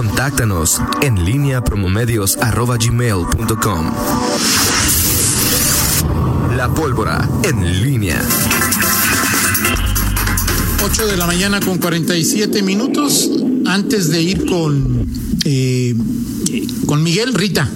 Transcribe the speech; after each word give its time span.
Contáctanos 0.00 0.80
en 1.02 1.26
línea 1.26 1.62
promomedios.com. 1.62 3.92
La 6.56 6.70
pólvora 6.70 7.28
en 7.42 7.82
línea. 7.82 8.18
8 10.82 11.06
de 11.06 11.18
la 11.18 11.26
mañana 11.26 11.60
con 11.60 11.76
47 11.76 12.62
minutos. 12.62 13.28
Antes 13.66 14.10
de 14.10 14.22
ir 14.22 14.46
con, 14.46 15.06
eh, 15.44 15.94
con 16.86 17.02
Miguel, 17.02 17.34
Rita. 17.34 17.68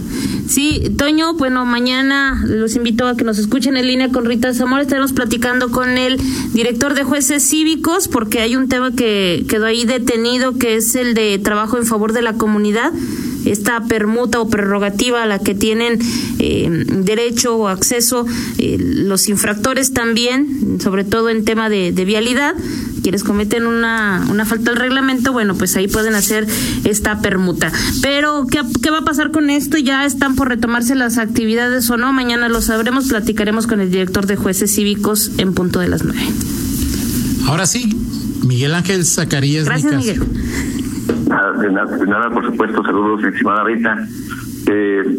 Sí, 0.49 0.83
Toño, 0.99 1.35
bueno, 1.35 1.65
mañana 1.65 2.43
los 2.47 2.77
invito 2.77 3.07
a 3.07 3.17
que 3.17 3.25
nos 3.25 3.39
escuchen 3.39 3.77
en 3.77 3.87
línea 3.87 4.11
con 4.11 4.25
Rita 4.25 4.53
Zamora. 4.53 4.83
Estaremos 4.83 5.13
platicando 5.13 5.71
con 5.71 5.97
el 5.97 6.19
director 6.53 6.95
de 6.95 7.03
jueces 7.03 7.49
cívicos 7.49 8.09
porque 8.09 8.41
hay 8.41 8.55
un 8.57 8.69
tema 8.69 8.93
que 8.93 9.45
quedó 9.49 9.67
ahí 9.67 9.85
detenido 9.85 10.59
que 10.59 10.77
es 10.77 10.95
el 10.95 11.15
de 11.15 11.39
trabajo 11.39 11.79
en 11.79 11.87
favor 11.87 12.13
de 12.13 12.23
la 12.23 12.35
comunidad 12.35 12.93
esta 13.45 13.85
permuta 13.85 14.41
o 14.41 14.49
prerrogativa 14.49 15.23
a 15.23 15.27
la 15.27 15.39
que 15.39 15.55
tienen 15.55 15.99
eh, 16.39 16.69
derecho 16.89 17.57
o 17.57 17.69
acceso 17.69 18.27
eh, 18.59 18.77
los 18.79 19.29
infractores 19.29 19.93
también, 19.93 20.79
sobre 20.81 21.05
todo 21.05 21.29
en 21.31 21.45
tema 21.45 21.69
de, 21.69 21.93
vialidad, 22.05 22.55
quienes 23.03 23.25
cometen 23.25 23.67
una, 23.67 24.27
una 24.31 24.45
falta 24.45 24.71
al 24.71 24.77
reglamento, 24.77 25.33
bueno, 25.33 25.55
pues 25.55 25.77
ahí 25.77 25.89
pueden 25.89 26.15
hacer 26.15 26.47
esta 26.85 27.21
permuta. 27.21 27.73
Pero, 28.03 28.47
¿qué, 28.51 28.61
¿qué 28.83 28.91
va 28.91 28.99
a 28.99 29.05
pasar 29.05 29.31
con 29.31 29.49
esto? 29.51 29.79
¿Ya 29.79 30.05
están 30.05 30.37
por 30.37 30.49
retomarse 30.49 30.95
las 30.95 31.19
actividades 31.19 31.89
o 31.91 31.97
no? 31.97 32.13
Mañana 32.13 32.49
lo 32.49 32.61
sabremos, 32.61 33.09
platicaremos 33.09 33.67
con 33.67 33.81
el 33.81 33.91
director 33.91 34.27
de 34.27 34.37
jueces 34.37 34.75
cívicos 34.75 35.31
en 35.39 35.55
punto 35.55 35.81
de 35.81 35.89
las 35.89 36.05
nueve. 36.05 36.25
Ahora 37.47 37.67
sí, 37.67 37.95
Miguel 38.45 38.75
Ángel 38.75 39.05
Zacarías. 39.05 39.65
Gracias, 39.65 39.95
Miguel. 39.95 40.23
De 41.07 41.71
nada, 42.07 42.31
por 42.31 42.47
supuesto, 42.47 42.83
saludos, 42.83 43.25
estimada 43.25 43.65
Rita. 43.65 44.09
Eh, 44.67 45.19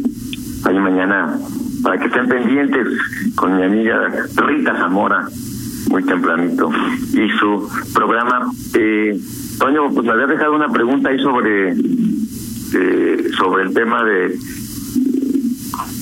ahí 0.64 0.80
mañana, 0.80 1.38
para 1.84 2.00
que 2.00 2.08
estén 2.08 2.28
pendientes 2.28 2.88
con 3.36 3.58
mi 3.58 3.64
amiga 3.64 4.08
Rita 4.36 4.76
Zamora, 4.78 5.28
muy 5.90 6.04
tempranito, 6.04 6.72
y 7.14 7.30
su 7.40 7.70
programa. 7.94 8.52
Eh, 8.74 9.20
Toño, 9.60 9.92
pues 9.94 10.06
me 10.06 10.14
había 10.14 10.28
dejado 10.28 10.56
una 10.56 10.70
pregunta 10.70 11.10
ahí 11.10 11.20
sobre, 11.20 11.72
eh, 11.72 13.30
sobre 13.38 13.64
el 13.64 13.74
tema 13.74 14.04
de 14.04 14.38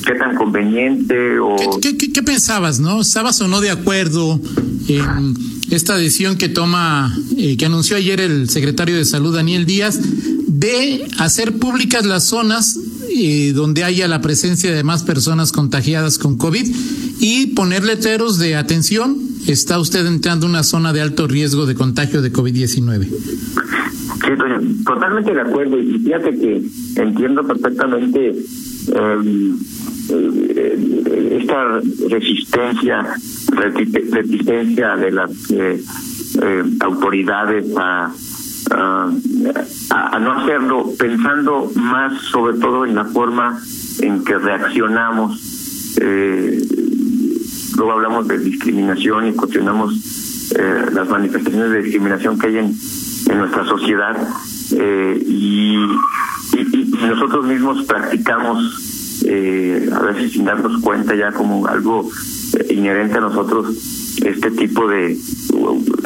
qué 0.05 0.13
tan 0.15 0.35
conveniente 0.35 1.39
o... 1.39 1.55
¿Qué, 1.81 1.97
qué, 1.97 2.11
qué 2.11 2.23
pensabas, 2.23 2.79
no? 2.79 3.01
¿Estabas 3.01 3.39
o 3.41 3.47
no 3.47 3.61
de 3.61 3.71
acuerdo 3.71 4.39
en 4.87 5.35
esta 5.75 5.97
decisión 5.97 6.37
que 6.37 6.49
toma, 6.49 7.15
eh, 7.37 7.57
que 7.57 7.65
anunció 7.65 7.97
ayer 7.97 8.21
el 8.21 8.49
secretario 8.49 8.95
de 8.95 9.05
Salud, 9.05 9.35
Daniel 9.35 9.65
Díaz, 9.65 9.99
de 10.47 11.07
hacer 11.17 11.53
públicas 11.53 12.05
las 12.05 12.25
zonas 12.27 12.79
eh, 13.15 13.53
donde 13.53 13.83
haya 13.83 14.07
la 14.07 14.21
presencia 14.21 14.73
de 14.73 14.83
más 14.83 15.03
personas 15.03 15.51
contagiadas 15.51 16.17
con 16.17 16.37
COVID 16.37 16.75
y 17.19 17.47
poner 17.47 17.83
letreros 17.83 18.39
de 18.39 18.55
atención, 18.55 19.17
está 19.47 19.79
usted 19.79 20.05
entrando 20.05 20.45
en 20.45 20.51
una 20.51 20.63
zona 20.63 20.93
de 20.93 21.01
alto 21.01 21.27
riesgo 21.27 21.65
de 21.65 21.75
contagio 21.75 22.21
de 22.21 22.31
COVID-19. 22.31 23.07
Sí, 23.07 24.29
totalmente 24.85 25.33
de 25.33 25.41
acuerdo. 25.41 25.79
Y 25.79 25.99
fíjate 25.99 26.37
que 26.37 26.63
entiendo 26.95 27.45
perfectamente 27.45 28.35
eh, 28.95 29.51
esta 31.43 31.79
resistencia 32.09 33.15
resistencia 33.55 34.95
de 34.95 35.11
las 35.11 35.31
eh, 35.51 35.81
eh, 36.41 36.63
autoridades 36.79 37.65
a, 37.77 38.11
no 40.19 40.31
hacerlo, 40.31 40.91
pensando 40.97 41.69
más 41.75 42.19
sobre 42.23 42.57
todo 42.57 42.85
en 42.85 42.95
la 42.95 43.05
forma 43.05 43.59
en 43.99 44.23
que 44.23 44.37
reaccionamos. 44.37 45.97
Eh, 46.01 46.59
luego 47.75 47.91
hablamos 47.91 48.27
de 48.27 48.39
discriminación 48.39 49.27
y 49.27 49.33
cuestionamos 49.33 49.93
las 50.93 51.09
manifestaciones 51.09 51.71
de 51.71 51.81
discriminación 51.81 52.37
que 52.39 52.47
hay 52.47 52.57
en, 52.57 52.75
nuestra 53.37 53.65
sociedad 53.65 54.15
y, 54.71 55.75
y, 55.75 57.07
nosotros 57.07 57.45
mismos 57.45 57.83
practicamos 57.85 58.92
a 59.91 59.99
veces 59.99 60.31
sin 60.33 60.45
darnos 60.45 60.81
cuenta 60.81 61.15
ya 61.15 61.31
como 61.31 61.67
algo 61.67 62.09
inherente 62.69 63.17
a 63.17 63.21
nosotros 63.21 63.75
este 64.21 64.51
tipo 64.51 64.87
de 64.87 65.17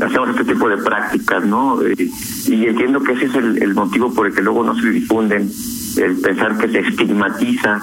hacemos 0.04 0.30
este 0.30 0.46
tipo 0.46 0.70
de 0.70 0.78
prácticas 0.78 1.46
no 1.46 1.82
eh, 1.84 2.10
y 2.48 2.66
entiendo 2.66 3.02
que 3.02 3.14
ese 3.14 3.26
es 3.26 3.36
el, 3.36 3.74
motivo 3.74 4.14
por 4.14 4.28
el 4.28 4.34
que 4.34 4.42
luego 4.42 4.64
no 4.64 4.80
se 4.80 4.90
difunden 4.90 5.50
el 5.98 6.16
pensar 6.18 6.58
que 6.58 6.70
se 6.70 6.80
estigmatiza 6.80 7.82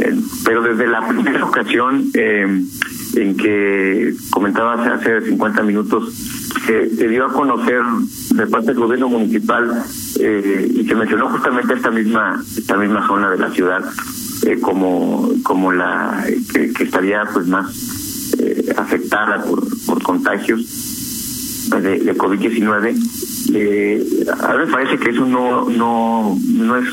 eh, 0.00 0.14
pero 0.44 0.62
desde 0.62 0.86
la 0.86 1.06
primera 1.08 1.44
ocasión 1.44 2.10
eh, 2.14 2.64
en 3.16 3.36
que 3.36 4.14
comentaba 4.30 4.74
hace, 4.74 5.10
hace 5.10 5.28
50 5.28 5.62
minutos 5.62 6.12
que 6.66 6.90
se 6.90 7.08
dio 7.08 7.26
a 7.26 7.32
conocer 7.32 7.82
de 8.34 8.46
parte 8.46 8.68
del 8.68 8.78
gobierno 8.78 9.08
municipal 9.08 9.84
y 10.16 10.84
se 10.84 10.94
mencionó 10.94 11.28
justamente 11.28 11.74
esta 11.74 11.90
misma 11.90 12.42
esta 12.56 12.76
misma 12.76 13.06
zona 13.06 13.30
de 13.30 13.38
la 13.38 13.50
ciudad 13.50 13.84
como 14.60 15.30
como 15.42 15.72
la 15.72 16.24
que, 16.52 16.82
estaría 16.82 17.24
pues 17.32 17.46
más 17.46 17.66
eh, 18.38 18.74
afectada 18.76 19.42
por, 19.44 19.64
por 19.86 20.02
contagios 20.02 21.70
de, 21.70 21.98
de 22.00 22.16
COVID-19. 22.16 22.94
Eh, 23.54 24.26
a 24.40 24.54
mí 24.54 24.64
parece 24.70 24.98
que 24.98 25.10
eso 25.10 25.24
no, 25.24 25.68
no, 25.68 26.36
no 26.44 26.76
es, 26.76 26.88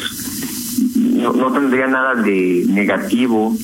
no, 0.95 1.51
tendría 1.51 1.87
nada 1.87 2.15
de 2.15 2.65
negativo 2.69 3.55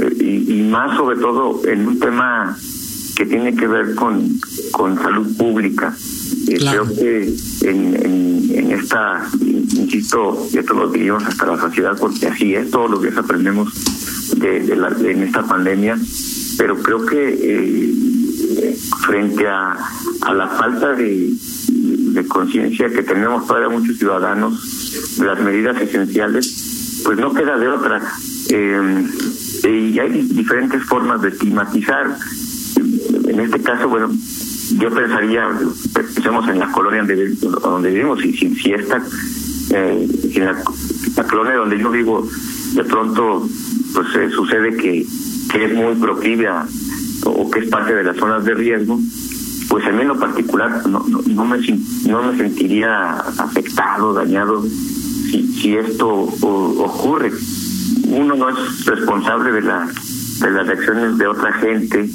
eh, 0.00 0.44
y, 0.48 0.62
más 0.62 0.96
sobre 0.96 1.18
todo 1.18 1.66
en 1.66 1.86
un 1.86 1.98
tema 1.98 2.56
que 3.16 3.26
tiene 3.26 3.54
que 3.54 3.66
ver 3.66 3.94
con, 3.94 4.38
con 4.72 4.96
salud 4.96 5.36
pública. 5.36 5.94
Eh, 6.48 6.56
creo 6.58 6.86
que 6.88 7.34
en, 7.62 7.94
en, 7.94 8.50
en, 8.50 8.70
esta, 8.72 9.28
insisto, 9.40 10.48
esto 10.52 10.74
lo 10.74 10.88
vivimos 10.88 11.24
hasta 11.24 11.46
la 11.46 11.60
sociedad 11.60 11.96
porque 11.98 12.26
así 12.26 12.54
es, 12.54 12.70
todos 12.70 12.90
los 12.90 13.02
días 13.02 13.16
aprendemos 13.16 13.72
de, 14.38 14.60
de, 14.60 14.76
la, 14.76 14.90
de 14.90 15.12
en 15.12 15.22
esta 15.24 15.42
pandemia 15.46 15.98
pero 16.58 16.76
creo 16.82 17.06
que 17.06 17.38
eh, 17.40 18.76
frente 19.06 19.46
a, 19.46 19.76
a 20.22 20.34
la 20.34 20.48
falta 20.48 20.92
de, 20.94 21.32
de 21.68 22.26
conciencia 22.26 22.88
que 22.90 23.02
tenemos 23.02 23.46
todavía 23.46 23.68
muchos 23.68 23.96
ciudadanos 23.96 25.16
de 25.18 25.24
las 25.24 25.40
medidas 25.40 25.80
esenciales, 25.80 27.02
pues 27.04 27.16
no 27.18 27.32
queda 27.32 27.56
de 27.56 27.68
otra. 27.68 28.02
Eh, 28.50 29.06
y 29.64 29.98
hay 29.98 30.22
diferentes 30.22 30.82
formas 30.84 31.22
de 31.22 31.28
estigmatizar. 31.28 32.16
En 33.28 33.40
este 33.40 33.60
caso, 33.60 33.88
bueno, 33.88 34.10
yo 34.78 34.90
pensaría, 34.90 35.48
en 36.48 36.58
la 36.58 36.70
colonia 36.72 37.00
donde, 37.00 37.34
donde 37.34 37.90
vivimos, 37.90 38.24
y 38.24 38.36
si, 38.36 38.54
si 38.54 38.72
esta, 38.72 39.02
eh, 39.70 40.08
en 40.34 40.44
la, 40.44 40.62
la, 41.16 41.24
colonia 41.24 41.54
donde 41.56 41.78
yo 41.78 41.90
vivo, 41.90 42.28
de 42.74 42.84
pronto, 42.84 43.48
pues 43.94 44.06
eh, 44.16 44.30
sucede 44.30 44.76
que 44.76 45.06
que 45.48 45.64
es 45.64 45.74
muy 45.74 45.94
proclive 45.94 46.48
o 47.24 47.50
que 47.50 47.60
es 47.60 47.68
parte 47.68 47.94
de 47.94 48.04
las 48.04 48.16
zonas 48.16 48.44
de 48.44 48.54
riesgo, 48.54 48.98
pues 49.68 49.84
en 49.86 49.96
mí 49.96 50.02
en 50.02 50.08
lo 50.08 50.18
particular 50.18 50.86
no, 50.86 51.04
no, 51.26 51.44
me, 51.44 51.58
no 52.06 52.22
me 52.22 52.36
sentiría 52.36 53.12
afectado, 53.16 54.12
dañado 54.12 54.62
si, 54.62 55.46
si 55.54 55.76
esto 55.76 56.08
ocurre. 56.08 57.32
Uno 58.08 58.34
no 58.36 58.48
es 58.48 58.86
responsable 58.86 59.52
de, 59.52 59.62
la, 59.62 59.86
de 60.40 60.50
las 60.50 60.66
reacciones 60.66 61.18
de 61.18 61.26
otra 61.26 61.52
gente. 61.54 62.08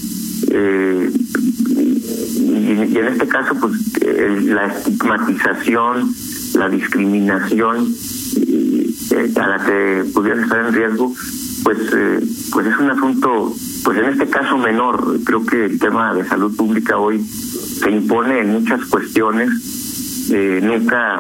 Eh, 0.50 1.12
y, 2.64 2.98
en 2.98 3.08
este 3.08 3.28
caso, 3.28 3.56
pues 3.60 3.74
la 4.46 4.68
estigmatización, 4.68 6.14
la 6.56 6.70
discriminación 6.70 7.94
eh, 8.38 9.34
a 9.36 9.48
la 9.48 9.66
que 9.66 10.06
pudiera 10.14 10.42
estar 10.42 10.66
en 10.66 10.74
riesgo, 10.74 11.14
pues 11.64 11.78
eh, 11.96 12.20
pues 12.52 12.68
es 12.68 12.78
un 12.78 12.92
asunto 12.92 13.54
pues 13.84 13.98
en 13.98 14.06
este 14.06 14.28
caso 14.28 14.58
menor. 14.58 15.20
Creo 15.24 15.46
que 15.46 15.66
el 15.66 15.80
tema 15.80 16.14
de 16.14 16.26
salud 16.26 16.56
pública 16.56 16.98
hoy 16.98 17.24
se 17.24 17.90
impone 17.90 18.40
en 18.40 18.54
muchas 18.54 18.86
cuestiones. 18.86 19.50
Eh, 20.32 20.62
nunca 20.64 21.20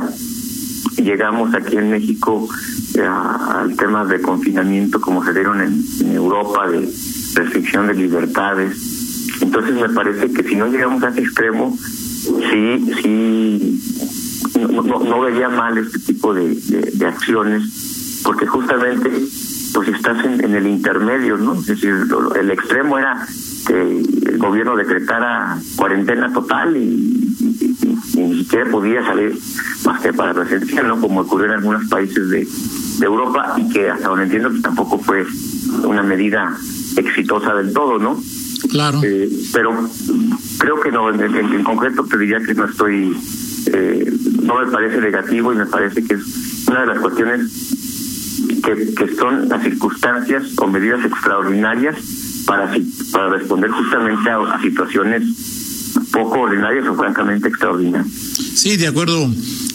llegamos 0.97 1.53
aquí 1.53 1.77
en 1.77 1.91
México 1.91 2.47
eh, 2.95 3.01
al 3.01 3.75
tema 3.75 4.05
de 4.05 4.21
confinamiento 4.21 5.01
como 5.01 5.23
se 5.23 5.33
dieron 5.33 5.61
en, 5.61 5.83
Europa 6.13 6.69
de 6.69 6.89
restricción 7.33 7.87
de 7.87 7.95
libertades 7.95 8.92
entonces 9.43 9.75
me 9.75 9.89
parece 9.89 10.31
que 10.31 10.43
si 10.43 10.55
no 10.55 10.67
llegamos 10.67 11.03
a 11.03 11.09
ese 11.09 11.21
extremo 11.21 11.77
sí 11.77 12.91
sí 13.01 13.79
no, 14.59 14.81
no, 14.99 15.21
veía 15.21 15.49
mal 15.49 15.77
este 15.77 15.99
tipo 15.99 16.33
de, 16.33 16.57
acciones 17.05 18.21
porque 18.23 18.47
justamente 18.47 19.09
pues 19.73 19.89
estás 19.89 20.23
en, 20.23 20.53
el 20.53 20.67
intermedio, 20.67 21.37
¿no? 21.37 21.55
Es 21.55 21.65
decir, 21.65 21.93
el 22.39 22.51
extremo 22.51 22.97
era 22.97 23.25
que 23.65 23.81
el 23.81 24.37
gobierno 24.37 24.75
decretara 24.75 25.57
cuarentena 25.75 26.31
total 26.31 26.77
y, 26.77 27.35
ni 28.15 28.43
siquiera 28.43 28.69
podía 28.69 29.03
salir 29.03 29.37
más 29.85 30.01
que 30.01 30.13
para 30.13 30.33
presencial, 30.33 30.87
¿no? 30.87 31.01
Como 31.01 31.21
ocurrió 31.21 31.47
en 31.47 31.53
algunos 31.53 31.89
países 31.89 32.29
de, 32.29 32.47
de 32.99 33.05
Europa 33.05 33.55
y 33.57 33.69
que 33.69 33.89
hasta 33.89 34.07
donde 34.07 34.25
entiendo 34.25 34.51
que 34.51 34.61
tampoco 34.61 34.99
fue 34.99 35.25
una 35.83 36.03
medida 36.03 36.55
exitosa 36.95 37.55
del 37.55 37.73
todo, 37.73 37.97
¿no? 37.97 38.21
Claro. 38.69 39.01
Eh, 39.03 39.29
pero 39.51 39.89
creo 40.57 40.79
que 40.81 40.91
no, 40.91 41.09
en, 41.13 41.21
en- 41.21 41.53
en 41.53 41.63
concreto 41.63 42.03
te 42.05 42.17
diría 42.17 42.39
que 42.39 42.53
no 42.53 42.65
estoy, 42.65 43.15
eh, 43.67 44.13
no 44.43 44.59
me 44.63 44.71
parece 44.71 44.99
negativo 45.01 45.53
y 45.53 45.55
me 45.57 45.65
parece 45.65 46.03
que 46.03 46.15
es 46.15 46.21
una 46.67 46.81
de 46.81 46.87
las 46.87 46.99
cuestiones 46.99 47.51
que, 48.63 48.93
que 48.95 49.15
son 49.15 49.49
las 49.49 49.63
circunstancias 49.63 50.43
o 50.57 50.67
medidas 50.67 51.03
extraordinarias 51.05 51.95
para, 52.45 52.73
para 53.11 53.29
responder 53.29 53.69
justamente 53.71 54.29
a, 54.29 54.55
a 54.55 54.61
situaciones 54.61 55.23
poco 56.11 56.41
ordinarias 56.41 56.87
o 56.87 56.95
francamente 56.95 57.47
extraordinarias. 57.49 58.07
Sí, 58.55 58.77
de 58.77 58.87
acuerdo, 58.87 59.29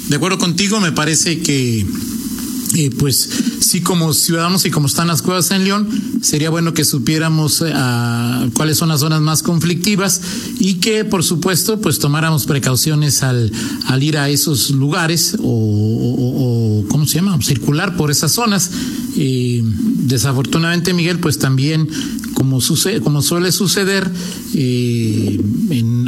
de 0.08 0.16
acuerdo 0.16 0.38
contigo, 0.38 0.80
me 0.80 0.92
parece 0.92 1.40
que 1.42 1.84
eh, 2.76 2.90
pues 2.98 3.28
sí 3.60 3.80
como 3.80 4.12
ciudadanos 4.12 4.66
y 4.66 4.70
como 4.70 4.86
están 4.86 5.08
las 5.08 5.22
cosas 5.22 5.50
en 5.52 5.64
León, 5.64 5.88
sería 6.22 6.50
bueno 6.50 6.74
que 6.74 6.84
supiéramos 6.84 7.62
eh, 7.62 7.72
cuáles 8.54 8.78
son 8.78 8.88
las 8.90 9.00
zonas 9.00 9.20
más 9.20 9.42
conflictivas 9.42 10.20
y 10.58 10.74
que 10.74 11.04
por 11.04 11.24
supuesto 11.24 11.80
pues 11.80 11.98
tomáramos 11.98 12.46
precauciones 12.46 13.22
al, 13.22 13.50
al 13.86 14.02
ir 14.02 14.18
a 14.18 14.28
esos 14.28 14.70
lugares 14.70 15.36
o, 15.40 16.84
¿cómo 16.88 17.06
se 17.06 17.16
llama? 17.16 17.38
circular 17.42 17.96
por 17.96 18.10
esas 18.10 18.32
zonas. 18.32 18.70
Desafortunadamente 19.14 20.94
Miguel 20.94 21.18
pues 21.18 21.38
también 21.38 21.88
como 22.34 22.60
sucede, 22.60 23.00
como 23.00 23.20
suele 23.20 23.50
suceder 23.50 24.08
eh, 24.54 25.40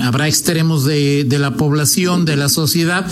habrá 0.00 0.28
extremos 0.28 0.84
de, 0.84 1.24
de 1.24 1.38
la 1.38 1.56
población, 1.56 2.24
de 2.24 2.36
la 2.36 2.48
sociedad 2.48 3.06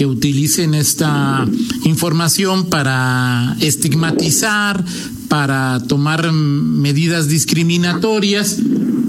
que 0.00 0.06
utilicen 0.06 0.72
esta 0.72 1.46
información 1.84 2.70
para 2.70 3.54
estigmatizar, 3.60 4.82
para 5.28 5.78
tomar 5.88 6.32
medidas 6.32 7.28
discriminatorias 7.28 8.60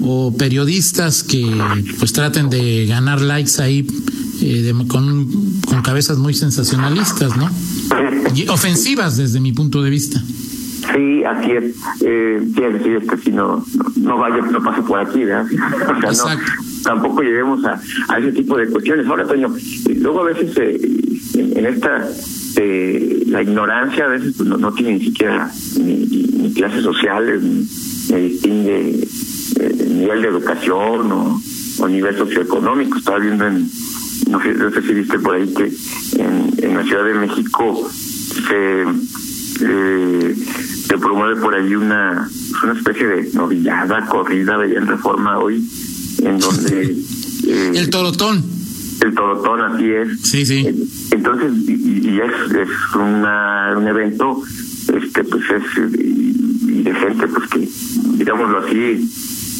o 0.01 0.35
periodistas 0.37 1.23
que 1.23 1.49
pues 1.97 2.11
traten 2.11 2.49
de 2.49 2.87
ganar 2.87 3.21
likes 3.21 3.61
ahí 3.61 3.87
eh, 4.41 4.63
de- 4.63 4.87
con, 4.87 5.29
con 5.65 5.81
cabezas 5.81 6.17
muy 6.17 6.33
sensacionalistas, 6.33 7.37
¿no? 7.37 7.49
Y 8.35 8.49
ofensivas 8.49 9.15
desde 9.15 9.39
mi 9.39 9.53
punto 9.53 9.81
de 9.81 9.89
vista. 9.91 10.21
Sí, 10.93 11.23
así 11.23 11.51
es. 11.51 11.63
Eh, 12.01 12.49
quiere 12.53 12.79
decir 12.79 13.07
que 13.09 13.17
si 13.23 13.29
no, 13.31 13.63
no, 13.75 13.85
no 13.95 14.17
vaya, 14.17 14.41
no 14.41 14.61
pase 14.61 14.81
por 14.81 14.99
aquí, 14.99 15.19
¿verdad? 15.23 15.45
O 16.09 16.13
sea, 16.13 16.33
Exacto. 16.33 16.51
no, 16.65 16.70
tampoco 16.83 17.21
lleguemos 17.21 17.63
a, 17.65 17.79
a 18.07 18.19
ese 18.19 18.31
tipo 18.31 18.57
de 18.57 18.67
cuestiones. 18.67 19.07
Ahora, 19.07 19.25
Toño, 19.25 19.53
luego 19.95 20.21
a 20.21 20.25
veces 20.25 20.55
eh, 20.57 20.79
en, 21.35 21.65
esta, 21.65 22.09
eh, 22.57 23.23
la 23.27 23.41
ignorancia 23.41 24.05
a 24.05 24.09
veces 24.09 24.35
pues, 24.37 24.49
no, 24.49 24.73
tiene 24.73 24.93
ni 24.93 25.05
siquiera 25.05 25.51
ni, 25.79 26.05
ni 26.05 26.53
clases 26.53 26.83
sociales, 26.83 27.41
ni, 27.41 27.67
distingue 28.29 29.07
eh, 29.59 29.87
nivel 29.89 30.21
de 30.21 30.27
educación 30.27 31.11
o, 31.11 31.41
nivel 31.87 32.15
socioeconómico. 32.15 32.97
Estaba 32.97 33.19
viendo 33.19 33.47
en, 33.47 33.67
no 34.29 34.41
sé, 34.41 34.53
no 34.53 34.71
sé 34.71 34.81
si 34.81 34.93
viste 34.93 35.17
por 35.19 35.35
ahí 35.35 35.51
que 35.53 35.71
en, 36.21 36.75
la 36.75 36.83
Ciudad 36.83 37.05
de 37.05 37.13
México 37.15 37.89
se 38.47 38.83
eh, 39.61 40.35
promueve 40.99 41.41
por 41.41 41.55
ahí 41.55 41.75
una 41.75 42.29
una 42.63 42.73
especie 42.73 43.07
de 43.07 43.29
novillada, 43.33 44.05
corrida 44.07 44.57
de 44.57 44.75
en 44.75 44.87
reforma 44.87 45.39
hoy, 45.39 45.67
en 46.25 46.39
donde 46.39 46.95
eh, 47.47 47.71
El 47.75 47.89
torotón. 47.89 48.43
el 49.01 49.13
torotón 49.13 49.61
así 49.61 49.85
es. 49.91 50.21
Sí, 50.21 50.45
sí. 50.45 50.65
Eh, 50.67 50.75
Entonces, 51.11 51.51
y, 51.67 52.09
y 52.09 52.19
es, 52.19 52.51
es 52.55 52.69
una, 52.95 53.73
un 53.77 53.87
evento, 53.87 54.41
este 54.93 55.23
pues 55.23 55.43
es 55.49 55.93
y, 55.99 56.83
de 56.83 56.93
gente 56.95 57.27
pues 57.27 57.49
que, 57.49 57.69
digámoslo 58.17 58.59
así, 58.59 59.09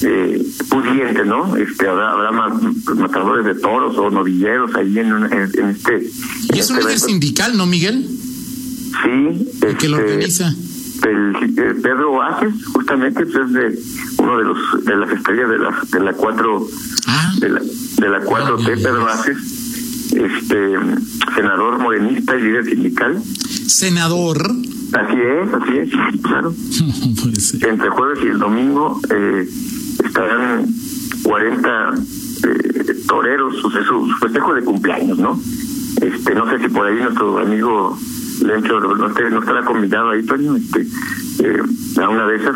eh, 0.04 0.44
pudiente, 0.70 1.24
¿no? 1.26 1.56
Este 1.58 1.88
habrá, 1.88 2.12
habrá 2.14 2.32
ma- 2.32 2.62
matadores 2.96 3.46
de 3.46 3.56
toros 3.62 3.96
o 3.98 4.10
novilleros 4.10 4.74
ahí 4.76 4.98
en, 5.00 5.14
un- 5.14 5.32
en, 5.32 5.50
en 5.60 5.70
este. 5.70 6.10
Y 6.54 6.60
es 6.60 6.70
en 6.70 6.76
un 6.76 6.80
este 6.80 6.80
líder 6.80 6.84
evento. 6.90 7.06
sindical, 7.08 7.58
¿no, 7.58 7.66
Miguel? 7.68 8.08
Sí, 9.04 9.48
El 9.62 9.78
que 9.78 9.90
lo 9.90 9.98
este, 9.98 10.12
organiza. 10.14 10.56
El, 11.04 11.36
eh, 11.58 11.76
Pedro 11.82 12.12
Oases, 12.14 12.54
justamente, 12.74 13.26
pues, 13.26 13.36
es 13.46 13.54
de 13.54 13.80
uno 14.20 14.38
de 14.38 14.44
los 14.44 14.86
de 14.86 14.96
las 14.98 15.12
estrellas 15.12 15.50
de 15.50 15.58
la 15.58 15.82
de 15.92 16.00
la 16.00 16.14
cuatro 16.14 16.68
Ah, 17.08 17.34
de 17.40 17.50
la 17.50 17.60
de 17.60 18.10
la 18.10 18.20
4T, 18.22 18.66
Pedro 18.84 19.04
Oases, 19.06 19.38
este 20.14 20.76
senador 21.36 21.80
morenista 21.80 22.36
y 22.36 22.42
líder 22.42 22.66
sindical. 22.66 23.22
senador. 23.68 24.38
Así 24.94 25.18
es, 25.22 25.54
así 25.54 25.78
es, 25.78 26.22
claro. 26.22 26.54
Entre 27.70 27.90
jueves 27.90 28.20
y 28.24 28.28
el 28.28 28.40
domingo 28.40 29.00
eh, 29.10 29.48
estarán 30.04 30.66
40 31.24 31.94
eh, 32.44 32.94
toreros, 33.08 33.64
o 33.64 33.72
sea, 33.72 33.84
su, 33.84 34.08
su 34.08 34.18
festejo 34.18 34.54
de 34.54 34.64
cumpleaños, 34.64 35.18
¿no? 35.18 35.40
Este, 36.02 36.36
no 36.36 36.50
sé 36.50 36.60
si 36.60 36.68
por 36.70 36.88
ahí 36.88 36.96
nuestro 36.98 37.40
amigo 37.40 37.98
Lencho 38.42 38.80
no, 38.80 39.08
esté- 39.08 39.30
no 39.30 39.40
estará 39.40 39.64
convidado 39.64 40.10
ahí, 40.12 40.24
Toño, 40.24 40.56
este, 40.56 40.82
eh, 41.40 41.58
a 42.02 42.10
una 42.10 42.26
de 42.28 42.36
esas. 42.38 42.56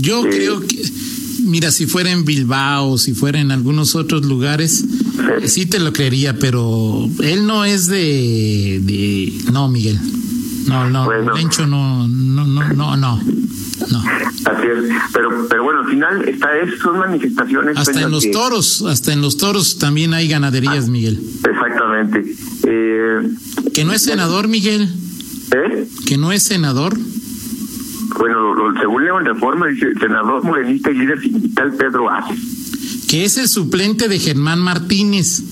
Yo 0.00 0.24
Eh, 0.24 0.30
creo 0.30 0.60
que, 0.60 0.82
mira, 1.44 1.70
si 1.70 1.86
fuera 1.86 2.10
en 2.10 2.24
Bilbao, 2.24 2.98
si 2.98 3.14
fuera 3.14 3.40
en 3.40 3.50
algunos 3.50 3.94
otros 3.96 4.24
lugares, 4.24 4.84
sí 5.46 5.66
te 5.66 5.78
lo 5.80 5.92
creería, 5.92 6.38
pero 6.38 7.08
él 7.22 7.46
no 7.46 7.64
es 7.64 7.86
de, 7.88 8.80
de 8.82 9.32
no, 9.52 9.68
Miguel. 9.68 9.98
No, 10.66 10.88
no, 10.88 11.04
Bueno. 11.04 11.34
Lencho 11.34 11.66
no, 11.66 12.08
no, 12.08 12.46
no, 12.46 12.68
no, 12.72 12.96
no, 12.96 13.16
no. 13.18 14.02
Así 14.46 14.66
es, 14.66 14.92
pero 15.12 15.46
pero 15.48 15.62
bueno, 15.64 15.80
al 15.80 15.90
final 15.90 16.28
está 16.28 16.48
es, 16.58 16.78
son 16.80 16.98
manifestaciones. 16.98 17.76
Hasta 17.76 18.00
en 18.00 18.10
los 18.10 18.24
que- 18.24 18.30
toros, 18.30 18.82
hasta 18.82 19.12
en 19.12 19.20
los 19.20 19.36
toros 19.36 19.78
también 19.78 20.14
hay 20.14 20.28
ganaderías, 20.28 20.88
Miguel. 20.88 21.20
Exactamente. 21.48 22.34
Eh, 22.66 23.28
Que 23.74 23.84
no 23.84 23.92
es 23.92 24.02
senador, 24.02 24.48
Miguel, 24.48 24.88
¿eh? 25.52 25.88
que 26.06 26.16
no 26.18 26.32
es 26.32 26.42
senador. 26.42 26.96
Bueno, 28.18 28.54
lo- 28.54 28.78
según 28.80 29.04
leo 29.04 29.18
en 29.20 29.26
Reforma, 29.26 29.66
dice 29.66 29.86
el 29.86 29.98
senador 29.98 30.44
morenista 30.44 30.90
y 30.90 30.98
líder 30.98 31.20
sindical 31.20 31.72
Pedro 31.74 32.10
Aces. 32.10 32.38
que 33.08 33.24
es 33.24 33.36
el 33.38 33.48
suplente 33.48 34.08
de 34.08 34.18
Germán 34.18 34.60
Martínez, 34.60 35.42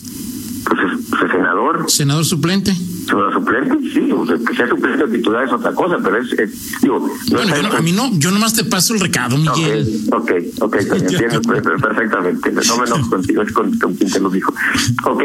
Pues 0.65 0.79
es, 1.01 1.07
pues 1.11 1.23
es 1.25 1.31
senador, 1.33 1.91
senador 1.91 2.25
suplente. 2.25 2.75
Senador 3.07 3.33
suplente, 3.35 3.77
sí, 3.93 4.11
o 4.13 4.27
sea, 4.27 4.37
que 4.39 4.55
sea 4.57 4.69
suplente 4.69 5.05
o 5.05 5.09
titular 5.09 5.45
es 5.45 5.53
otra 5.53 5.73
cosa, 5.73 5.97
pero 6.03 6.19
es, 6.19 6.33
es 6.33 6.81
digo, 6.83 6.99
no 7.01 7.37
Bueno, 7.37 7.57
yo 7.57 7.63
no- 7.63 7.73
a 7.77 7.81
mí 7.81 7.93
no, 7.93 8.11
yo 8.19 8.31
nomás 8.31 8.55
te 8.55 8.65
paso 8.65 8.95
el 8.95 9.01
recado, 9.01 9.37
Miguel. 9.37 9.87
Ok, 10.13 10.31
ok, 10.31 10.33
ok, 10.61 10.77
Toño, 10.89 11.03
entiendo 11.09 11.43
per- 11.43 11.63
per- 11.63 11.81
perfectamente. 11.81 12.53
No 12.53 12.77
me 12.79 12.85
enojo 12.87 13.11
contigo, 13.11 13.43
es 13.43 13.53
con, 13.53 13.79
con 13.79 13.95
quien 13.95 14.11
te 14.11 14.21
lo 14.21 14.31
dijo. 14.31 14.53
Ok, 15.05 15.23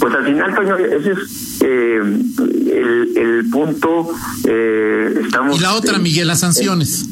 pues 0.00 0.14
al 0.14 0.24
final, 0.24 0.54
Toño, 0.54 0.76
ese 0.76 1.12
es 1.12 1.58
eh, 1.60 1.96
el, 1.98 3.12
el 3.16 3.50
punto. 3.50 4.08
Eh, 4.44 5.20
estamos. 5.24 5.56
Y 5.58 5.60
la 5.62 5.74
otra, 5.74 5.96
eh, 5.96 6.00
Miguel, 6.00 6.26
las 6.28 6.40
sanciones. 6.40 7.06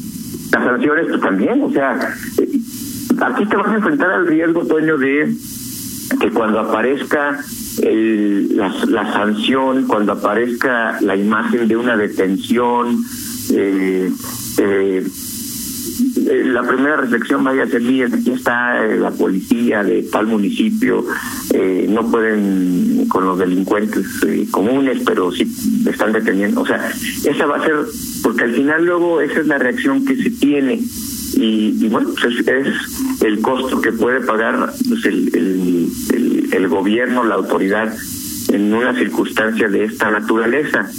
Las 0.51 0.63
sanciones, 0.63 1.05
pues 1.09 1.21
también, 1.21 1.61
o 1.63 1.71
sea, 1.71 2.15
eh, 2.39 2.49
aquí 3.21 3.45
te 3.47 3.55
vas 3.55 3.67
a 3.67 3.75
enfrentar 3.75 4.11
al 4.11 4.27
riesgo, 4.27 4.65
Toño, 4.67 4.97
de 4.97 5.35
que 6.19 6.29
cuando 6.31 6.59
aparezca 6.59 7.39
el, 7.81 8.55
la, 8.55 8.73
la 8.87 9.13
sanción, 9.13 9.87
cuando 9.87 10.13
aparezca 10.13 10.99
la 11.01 11.15
imagen 11.15 11.67
de 11.67 11.75
una 11.75 11.97
detención, 11.97 13.03
eh, 13.51 14.11
eh, 14.59 15.07
eh, 16.25 16.43
la 16.45 16.63
primera 16.63 16.97
reflexión 16.97 17.43
vaya 17.43 17.63
a 17.63 17.67
ser, 17.67 17.81
miren, 17.81 18.13
aquí 18.13 18.31
está 18.31 18.85
eh, 18.85 18.97
la 18.97 19.11
policía 19.11 19.83
de 19.83 20.03
tal 20.03 20.27
municipio, 20.27 21.05
eh, 21.53 21.85
no 21.89 22.09
pueden 22.09 23.05
con 23.09 23.25
los 23.25 23.37
delincuentes 23.37 24.05
eh, 24.25 24.47
comunes, 24.49 25.01
pero 25.05 25.31
sí 25.31 25.43
están 25.87 26.13
deteniendo. 26.13 26.61
O 26.61 26.65
sea, 26.65 26.91
esa 27.25 27.45
va 27.45 27.57
a 27.57 27.65
ser, 27.65 27.75
porque 28.23 28.43
al 28.45 28.53
final 28.53 28.85
luego 28.85 29.21
esa 29.21 29.41
es 29.41 29.47
la 29.47 29.57
reacción 29.57 30.05
que 30.05 30.15
se 30.15 30.29
tiene. 30.31 30.81
Y, 31.35 31.85
y 31.85 31.89
bueno, 31.89 32.09
pues 32.19 32.39
es, 32.39 32.47
es 32.47 33.23
el 33.23 33.41
costo 33.41 33.81
que 33.81 33.91
puede 33.91 34.21
pagar 34.21 34.71
pues, 34.87 35.05
el, 35.05 35.29
el, 35.35 36.53
el, 36.53 36.67
gobierno, 36.67 37.23
la 37.23 37.35
autoridad, 37.35 37.93
en 38.49 38.73
una 38.73 38.93
circunstancia 38.93 39.67
de 39.67 39.85
esta 39.85 40.11
naturaleza 40.11 40.89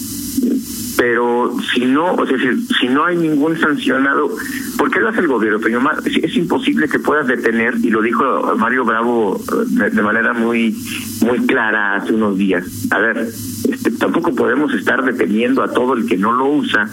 pero 0.96 1.54
si 1.74 1.84
no, 1.84 2.14
o 2.14 2.26
sea, 2.26 2.36
si, 2.80 2.88
no 2.88 3.04
hay 3.04 3.16
ningún 3.16 3.58
sancionado, 3.58 4.30
¿por 4.78 4.90
qué 4.90 5.00
lo 5.00 5.08
hace 5.08 5.20
el 5.20 5.28
gobierno? 5.28 5.58
Pero 5.60 5.80
es, 6.04 6.16
es 6.16 6.36
imposible 6.36 6.88
que 6.88 6.98
puedas 6.98 7.26
detener, 7.26 7.74
y 7.82 7.90
lo 7.90 8.00
dijo 8.00 8.54
Mario 8.56 8.84
Bravo 8.84 9.38
eh, 9.38 9.90
de 9.90 10.02
manera 10.02 10.32
muy 10.32 10.76
muy 11.22 11.46
clara 11.46 11.96
hace 11.96 12.12
unos 12.12 12.36
días. 12.38 12.64
A 12.90 12.98
ver, 12.98 13.18
este, 13.18 13.90
tampoco 13.92 14.34
podemos 14.34 14.72
estar 14.74 15.04
deteniendo 15.04 15.62
a 15.62 15.72
todo 15.72 15.94
el 15.94 16.06
que 16.06 16.16
no 16.16 16.32
lo 16.32 16.46
usa, 16.46 16.88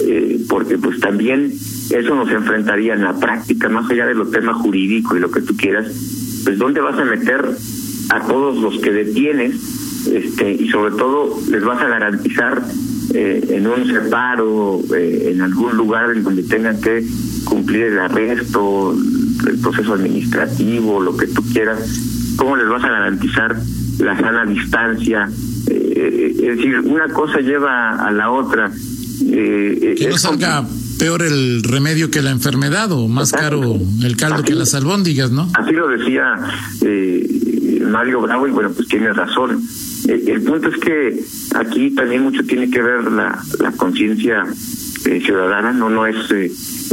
eh, 0.00 0.40
porque 0.48 0.78
pues 0.78 1.00
también 1.00 1.52
eso 1.90 2.14
nos 2.14 2.30
enfrentaría 2.30 2.94
en 2.94 3.02
la 3.02 3.18
práctica, 3.18 3.68
más 3.68 3.90
allá 3.90 4.06
de 4.06 4.14
los 4.14 4.30
temas 4.30 4.56
jurídicos 4.56 5.16
y 5.16 5.20
lo 5.20 5.30
que 5.30 5.42
tú 5.42 5.56
quieras, 5.56 5.86
pues 6.44 6.58
¿dónde 6.58 6.80
vas 6.80 6.98
a 6.98 7.04
meter 7.04 7.44
a 8.10 8.20
todos 8.26 8.56
los 8.58 8.78
que 8.80 8.92
detienes 8.92 9.54
este 10.10 10.52
y 10.52 10.68
sobre 10.68 10.94
todo 10.94 11.38
les 11.48 11.62
vas 11.64 11.80
a 11.80 11.88
garantizar 11.88 12.62
eh, 13.14 13.46
en 13.50 13.66
un 13.66 13.86
separo, 13.86 14.80
eh, 14.94 15.32
en 15.32 15.42
algún 15.42 15.76
lugar 15.76 16.10
en 16.12 16.22
donde 16.22 16.42
tengan 16.44 16.80
que 16.80 17.04
cumplir 17.44 17.84
el 17.84 17.98
arresto, 17.98 18.96
el 19.46 19.58
proceso 19.58 19.94
administrativo, 19.94 21.00
lo 21.00 21.16
que 21.16 21.26
tú 21.26 21.42
quieras, 21.52 22.34
¿cómo 22.36 22.56
les 22.56 22.68
vas 22.68 22.82
a 22.84 22.88
garantizar 22.88 23.56
la 23.98 24.18
sana 24.18 24.46
distancia? 24.46 25.28
Eh, 25.68 26.36
es 26.38 26.56
decir, 26.56 26.78
una 26.80 27.08
cosa 27.08 27.40
lleva 27.40 27.90
a 27.90 28.10
la 28.10 28.30
otra. 28.30 28.70
Eh, 29.30 29.94
que 29.98 30.08
no 30.08 30.18
salga 30.18 30.66
peor 30.98 31.22
el 31.22 31.62
remedio 31.62 32.10
que 32.10 32.22
la 32.22 32.30
enfermedad 32.30 32.90
o 32.92 33.08
más 33.08 33.32
caro 33.32 33.78
el 34.02 34.16
caldo 34.16 34.42
que 34.42 34.54
las 34.54 34.74
albóndigas, 34.74 35.30
¿no? 35.30 35.50
Así 35.54 35.72
lo 35.72 35.88
decía 35.88 36.34
eh, 36.82 37.80
Mario 37.88 38.20
Bravo 38.20 38.46
y 38.46 38.50
bueno, 38.50 38.70
pues 38.70 38.88
tiene 38.88 39.12
razón. 39.12 39.62
el 40.08 40.42
punto 40.42 40.68
es 40.68 40.76
que 40.78 41.24
aquí 41.54 41.90
también 41.90 42.22
mucho 42.22 42.42
tiene 42.44 42.70
que 42.70 42.82
ver 42.82 43.10
la, 43.12 43.42
la 43.60 43.72
conciencia 43.72 44.44
ciudadana, 45.24 45.72
no 45.72 45.90
no 45.90 46.06
es 46.06 46.16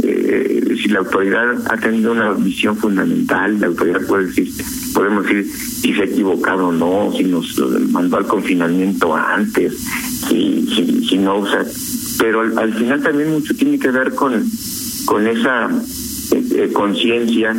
eh, 0.02 0.76
si 0.82 0.88
la 0.88 1.00
autoridad 1.00 1.54
ha 1.70 1.76
tenido 1.76 2.12
una 2.12 2.32
visión 2.32 2.76
fundamental, 2.76 3.60
la 3.60 3.66
autoridad 3.66 4.00
puede 4.06 4.26
decir, 4.26 4.50
podemos 4.94 5.24
decir 5.24 5.52
si 5.52 5.94
se 5.94 6.02
ha 6.02 6.04
equivocado 6.04 6.68
o 6.68 6.72
no, 6.72 7.12
si 7.16 7.24
nos 7.24 7.58
mandó 7.90 8.16
al 8.16 8.26
confinamiento 8.26 9.14
antes, 9.14 9.74
si, 10.28 10.66
si, 10.74 11.06
si 11.06 11.18
no 11.18 11.38
usa. 11.38 11.64
Pero 12.20 12.40
al, 12.40 12.74
final 12.74 13.02
también 13.02 13.32
mucho 13.32 13.54
tiene 13.54 13.78
que 13.78 13.90
ver 13.90 14.14
con, 14.14 14.44
con 15.06 15.26
esa 15.26 15.70
eh, 16.32 16.44
eh, 16.54 16.70
conciencia 16.72 17.54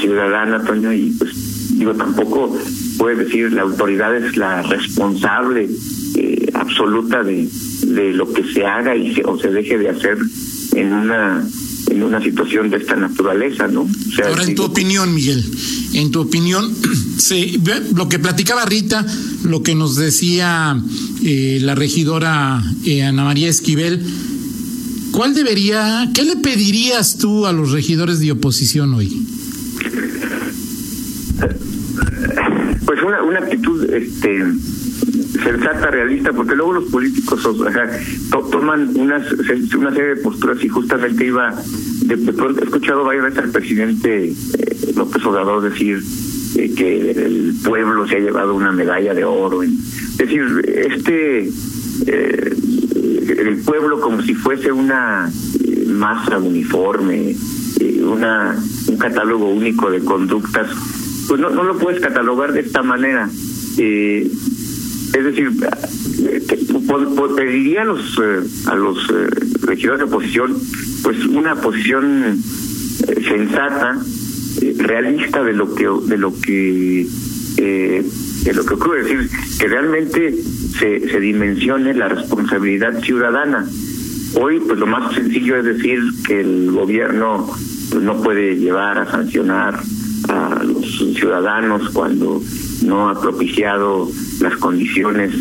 ciudadana, 0.00 0.64
Toño, 0.64 0.92
y 0.92 1.10
pues 1.18 1.78
digo, 1.78 1.94
tampoco 1.94 2.56
puede 2.98 3.24
decir 3.24 3.52
la 3.52 3.62
autoridad 3.62 4.16
es 4.16 4.36
la 4.36 4.62
responsable 4.62 5.68
absoluta 6.54 7.22
de, 7.22 7.48
de 7.86 8.12
lo 8.12 8.32
que 8.32 8.44
se 8.44 8.66
haga 8.66 8.94
y 8.96 9.14
se, 9.14 9.22
o 9.24 9.38
se 9.38 9.50
deje 9.50 9.78
de 9.78 9.88
hacer 9.88 10.18
en 10.74 10.92
una 10.92 11.46
en 12.00 12.06
una 12.06 12.22
situación 12.22 12.70
de 12.70 12.78
esta 12.78 12.96
naturaleza, 12.96 13.68
¿no? 13.68 13.86
Ahora, 14.26 14.44
en 14.44 14.54
tu 14.54 14.64
opinión, 14.64 15.14
Miguel, 15.14 15.44
en 15.92 16.10
tu 16.10 16.20
opinión, 16.20 16.74
se, 17.18 17.60
lo 17.94 18.08
que 18.08 18.18
platicaba 18.18 18.64
Rita, 18.64 19.06
lo 19.44 19.62
que 19.62 19.74
nos 19.74 19.96
decía 19.96 20.80
eh, 21.22 21.58
la 21.60 21.74
regidora 21.74 22.62
eh, 22.86 23.02
Ana 23.02 23.24
María 23.24 23.50
Esquivel, 23.50 24.02
¿cuál 25.12 25.34
debería, 25.34 26.10
qué 26.14 26.24
le 26.24 26.36
pedirías 26.36 27.18
tú 27.18 27.46
a 27.46 27.52
los 27.52 27.70
regidores 27.72 28.18
de 28.20 28.32
oposición 28.32 28.94
hoy? 28.94 29.26
Pues 32.86 33.02
una, 33.02 33.22
una 33.22 33.38
actitud, 33.40 33.90
este 33.92 34.42
sensata, 35.42 35.90
realista, 35.90 36.32
porque 36.32 36.54
luego 36.54 36.74
los 36.74 36.84
políticos 36.84 37.44
o 37.44 37.70
sea, 37.70 37.90
toman 38.50 38.90
unas, 38.96 39.32
una 39.76 39.90
serie 39.90 40.14
de 40.14 40.16
posturas 40.16 40.62
y 40.62 40.68
justamente 40.68 41.26
iba, 41.26 41.54
de, 42.04 42.16
pronto 42.32 42.60
he 42.60 42.64
escuchado 42.64 43.04
varias 43.04 43.24
veces 43.24 43.38
al 43.44 43.50
presidente 43.50 44.28
eh, 44.28 44.92
López 44.96 45.24
Obrador 45.24 45.62
decir 45.62 46.00
eh, 46.56 46.74
que 46.74 47.10
el 47.10 47.54
pueblo 47.64 48.06
se 48.06 48.16
ha 48.16 48.20
llevado 48.20 48.54
una 48.54 48.72
medalla 48.72 49.14
de 49.14 49.24
oro. 49.24 49.62
Es 49.62 50.16
decir, 50.18 50.42
este, 50.66 51.48
eh, 52.06 52.56
el 53.38 53.62
pueblo 53.64 54.00
como 54.00 54.22
si 54.22 54.34
fuese 54.34 54.72
una 54.72 55.30
masa 55.86 56.38
uniforme, 56.38 57.34
una 58.02 58.56
un 58.88 58.98
catálogo 58.98 59.48
único 59.48 59.90
de 59.90 60.00
conductas, 60.00 60.68
pues 61.28 61.40
no, 61.40 61.50
no 61.50 61.62
lo 61.62 61.78
puedes 61.78 62.00
catalogar 62.00 62.52
de 62.52 62.60
esta 62.60 62.82
manera. 62.82 63.28
Eh, 63.78 64.30
es 65.12 65.24
decir, 65.24 65.50
pediría 67.36 67.82
a 67.82 67.84
los 67.84 68.18
eh, 68.22 68.40
a 68.66 68.74
los 68.74 68.98
eh, 69.10 69.26
regidores 69.62 69.98
de 70.00 70.04
oposición 70.04 70.56
pues 71.02 71.24
una 71.26 71.56
posición 71.56 72.24
eh, 73.08 73.22
sensata, 73.26 73.98
realista 74.78 75.42
de 75.42 75.52
lo 75.52 75.74
que 75.74 75.88
de 76.06 76.18
lo 76.18 76.32
que 76.40 77.06
de 77.56 78.54
lo 78.54 78.64
que 78.64 78.74
ocurre, 78.74 79.00
es 79.00 79.04
decir, 79.04 79.30
que 79.58 79.68
realmente 79.68 80.34
se, 80.78 81.08
se 81.10 81.20
dimensione 81.20 81.92
la 81.92 82.08
responsabilidad 82.08 83.02
ciudadana. 83.02 83.68
Hoy, 84.40 84.60
pues 84.60 84.78
lo 84.78 84.86
más 84.86 85.14
sencillo 85.14 85.56
es 85.56 85.64
decir 85.66 86.00
que 86.26 86.40
el 86.40 86.70
gobierno 86.70 87.54
no 88.00 88.22
puede 88.22 88.56
llevar 88.56 88.96
a 88.96 89.10
sancionar 89.10 89.78
a 90.28 90.62
los 90.64 90.86
ciudadanos 91.14 91.90
cuando 91.90 92.40
no 92.82 93.08
ha 93.08 93.20
propiciado 93.20 94.10
las 94.40 94.56
condiciones 94.56 95.32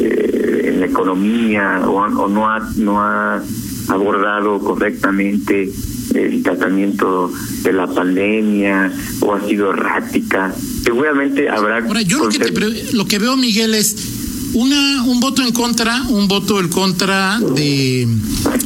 eh, 0.00 0.62
en 0.64 0.80
la 0.80 0.86
economía 0.86 1.82
o, 1.86 2.28
no 2.28 2.48
ha 2.48 2.60
no 2.76 3.00
ha 3.00 3.42
abordado 3.88 4.58
correctamente 4.60 5.70
el 6.14 6.42
tratamiento 6.42 7.32
de 7.62 7.72
la 7.72 7.86
pandemia 7.86 8.92
o 9.20 9.34
ha 9.34 9.40
sido 9.46 9.72
errática. 9.72 10.54
Seguramente 10.82 11.48
habrá. 11.48 11.78
Ahora, 11.78 12.02
yo 12.02 12.24
lo 12.24 12.28
que, 12.28 12.84
lo 12.92 13.06
que 13.06 13.18
veo, 13.18 13.36
Miguel, 13.36 13.74
es 13.74 14.11
una 14.54 15.02
un 15.04 15.20
voto 15.20 15.42
en 15.42 15.52
contra, 15.52 16.02
un 16.08 16.28
voto 16.28 16.60
en 16.60 16.68
contra 16.68 17.40
de, 17.40 18.06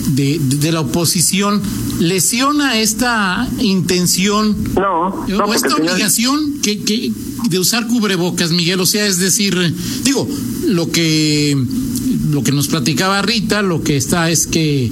de, 0.09 0.39
de 0.39 0.73
la 0.73 0.81
oposición 0.81 1.63
lesiona 2.01 2.79
esta 2.79 3.49
intención 3.61 4.57
no, 4.75 5.09
o 5.45 5.55
esta 5.55 5.75
obligación 5.77 6.61
que, 6.63 6.81
que, 6.81 7.13
de 7.49 7.59
usar 7.59 7.87
cubrebocas, 7.87 8.51
Miguel. 8.51 8.81
O 8.81 8.87
sea, 8.87 9.07
es 9.07 9.19
decir, 9.19 9.75
digo, 10.03 10.29
lo 10.67 10.91
que 10.91 11.57
lo 12.31 12.43
que 12.43 12.53
nos 12.53 12.69
platicaba 12.69 13.23
Rita, 13.23 13.63
lo 13.63 13.83
que 13.83 13.97
está 13.97 14.31
es 14.31 14.47
que, 14.47 14.91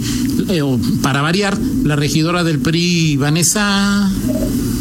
eh, 0.48 0.78
para 1.02 1.20
variar, 1.20 1.58
la 1.82 1.96
regidora 1.96 2.44
del 2.44 2.60
PRI, 2.60 3.16
Vanessa, 3.16 4.10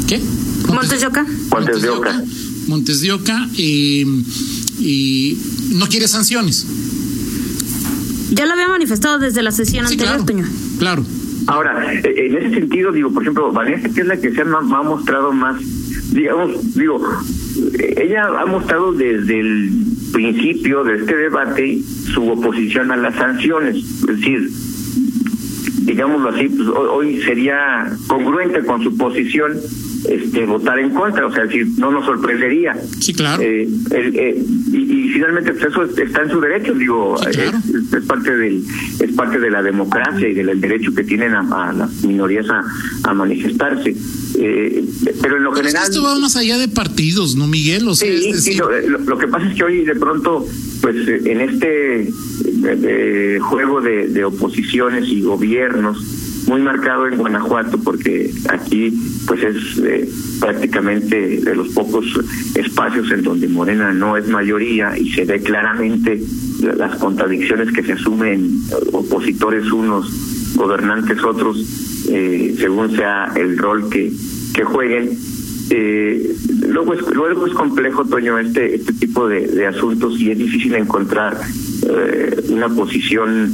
¿qué? 0.07 0.21
Montes 0.67 1.01
de 1.01 1.07
Oca. 1.07 1.25
Montes 1.51 1.81
de 1.81 1.89
Oca. 1.89 2.23
Montes 2.67 3.01
de 3.01 3.11
Oca, 3.11 3.49
y 3.57 5.37
no 5.73 5.87
quiere 5.87 6.07
sanciones. 6.07 6.65
Ya 8.31 8.45
lo 8.45 8.53
había 8.53 8.67
manifestado 8.67 9.19
desde 9.19 9.43
la 9.43 9.51
sesión 9.51 9.85
anterior, 9.85 10.25
claro, 10.25 10.43
Claro. 10.79 11.05
Ahora, 11.47 11.93
eh, 11.93 12.13
en 12.15 12.37
ese 12.37 12.59
sentido, 12.61 12.91
digo, 12.91 13.11
por 13.11 13.23
ejemplo, 13.23 13.51
Vanessa, 13.51 13.89
que 13.89 14.01
es 14.01 14.07
la 14.07 14.17
que 14.17 14.31
se 14.31 14.41
ha, 14.41 14.45
ha 14.45 14.83
mostrado 14.83 15.31
más, 15.33 15.57
digamos, 16.11 16.73
digo, 16.73 17.01
ella 17.97 18.23
ha 18.39 18.45
mostrado 18.45 18.93
desde 18.93 19.39
el 19.39 19.71
principio 20.13 20.83
de 20.83 20.95
este 20.97 21.15
debate 21.15 21.81
su 22.13 22.27
oposición 22.29 22.91
a 22.91 22.97
las 22.97 23.15
sanciones, 23.15 23.75
es 23.75 24.05
decir, 24.05 24.49
digámoslo 25.81 26.29
así, 26.29 26.49
pues 26.49 26.67
hoy 26.69 27.21
sería 27.23 27.91
congruente 28.07 28.63
con 28.65 28.81
su 28.83 28.95
posición 28.95 29.59
este 30.09 30.45
votar 30.45 30.79
en 30.79 30.89
contra, 30.91 31.25
o 31.25 31.33
sea, 31.33 31.45
decir, 31.45 31.67
no 31.77 31.91
nos 31.91 32.05
sorprendería. 32.05 32.75
Sí, 32.99 33.13
claro. 33.13 33.41
Eh, 33.41 33.67
eh, 33.91 34.43
y, 34.71 35.09
finalmente 35.13 35.53
pues 35.53 35.65
eso 35.65 35.83
está 35.83 36.23
en 36.23 36.29
su 36.29 36.41
derecho, 36.41 36.73
digo, 36.73 37.15
es, 37.27 38.05
parte 38.05 38.35
del 38.35 38.63
es 38.99 39.11
parte 39.13 39.39
de 39.39 39.51
la 39.51 39.61
democracia 39.61 40.27
y 40.27 40.33
del 40.33 40.59
derecho 40.59 40.93
que 40.93 41.03
tienen 41.03 41.33
a, 41.33 41.71
las 41.73 42.03
minorías 42.03 42.47
a, 42.49 42.63
a 43.03 43.13
manifestarse. 43.13 43.95
Eh, 44.35 44.83
pero 45.21 45.37
en 45.37 45.43
lo 45.43 45.51
general. 45.53 45.83
Esto 45.83 46.03
va 46.03 46.17
más 46.19 46.35
allá 46.35 46.57
de 46.57 46.67
partidos, 46.67 47.35
¿no, 47.35 47.47
Miguel? 47.47 47.87
O 47.87 47.95
sea, 47.95 48.09
sí, 48.39 48.57
lo, 48.57 49.17
que 49.17 49.27
pasa 49.27 49.47
es 49.47 49.55
que 49.55 49.63
hoy 49.63 49.85
de 49.85 49.95
pronto, 49.95 50.45
pues 50.81 50.95
en 51.07 51.41
este 51.41 52.11
juego 53.39 53.81
de, 53.81 54.07
de 54.07 54.25
oposiciones 54.25 55.07
y 55.07 55.21
gobiernos, 55.21 56.22
muy 56.47 56.61
marcado 56.61 57.07
en 57.07 57.17
Guanajuato 57.17 57.77
porque 57.83 58.31
aquí 58.49 58.93
pues 59.27 59.43
es 59.43 59.77
eh, 59.79 60.09
prácticamente 60.39 61.39
de 61.41 61.55
los 61.55 61.69
pocos 61.69 62.05
espacios 62.55 63.11
en 63.11 63.23
donde 63.23 63.47
Morena 63.47 63.93
no 63.93 64.17
es 64.17 64.27
mayoría 64.27 64.97
y 64.97 65.11
se 65.11 65.25
ve 65.25 65.41
claramente 65.41 66.21
las 66.61 66.95
contradicciones 66.97 67.71
que 67.73 67.83
se 67.83 67.93
asumen 67.93 68.61
opositores 68.91 69.71
unos, 69.71 70.55
gobernantes 70.55 71.23
otros, 71.23 71.57
eh, 72.09 72.55
según 72.57 72.95
sea 72.95 73.31
el 73.35 73.57
rol 73.57 73.89
que, 73.89 74.11
que 74.53 74.63
jueguen. 74.63 75.17
Eh, 75.69 76.35
luego, 76.67 76.93
es, 76.93 77.01
luego 77.13 77.47
es 77.47 77.53
complejo, 77.53 78.05
Toño, 78.05 78.37
este, 78.37 78.75
este 78.75 78.93
tipo 78.93 79.27
de, 79.27 79.47
de 79.47 79.65
asuntos 79.65 80.19
y 80.19 80.31
es 80.31 80.37
difícil 80.37 80.75
encontrar 80.75 81.37
eh, 81.89 82.43
una 82.49 82.69
posición 82.69 83.51